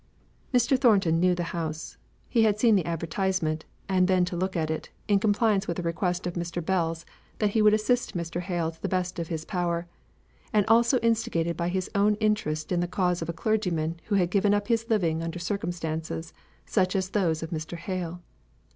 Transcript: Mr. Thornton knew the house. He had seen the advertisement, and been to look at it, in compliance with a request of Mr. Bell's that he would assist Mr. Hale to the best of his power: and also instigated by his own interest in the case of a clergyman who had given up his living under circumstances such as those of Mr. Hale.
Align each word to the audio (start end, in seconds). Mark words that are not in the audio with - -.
Mr. 0.51 0.75
Thornton 0.79 1.19
knew 1.19 1.35
the 1.35 1.43
house. 1.53 1.95
He 2.27 2.41
had 2.41 2.59
seen 2.59 2.75
the 2.75 2.87
advertisement, 2.87 3.65
and 3.87 4.07
been 4.07 4.25
to 4.25 4.35
look 4.35 4.55
at 4.57 4.71
it, 4.71 4.89
in 5.07 5.19
compliance 5.19 5.67
with 5.67 5.77
a 5.77 5.83
request 5.83 6.25
of 6.25 6.33
Mr. 6.33 6.65
Bell's 6.65 7.05
that 7.37 7.51
he 7.51 7.61
would 7.61 7.75
assist 7.75 8.17
Mr. 8.17 8.41
Hale 8.41 8.71
to 8.71 8.81
the 8.81 8.89
best 8.89 9.19
of 9.19 9.27
his 9.27 9.45
power: 9.45 9.85
and 10.51 10.65
also 10.65 10.97
instigated 11.01 11.55
by 11.55 11.69
his 11.69 11.87
own 11.93 12.15
interest 12.15 12.71
in 12.71 12.79
the 12.79 12.87
case 12.87 13.21
of 13.21 13.29
a 13.29 13.33
clergyman 13.33 13.99
who 14.05 14.15
had 14.15 14.31
given 14.31 14.55
up 14.55 14.69
his 14.69 14.89
living 14.89 15.21
under 15.21 15.37
circumstances 15.37 16.33
such 16.65 16.95
as 16.95 17.09
those 17.11 17.43
of 17.43 17.51
Mr. 17.51 17.77
Hale. 17.77 18.23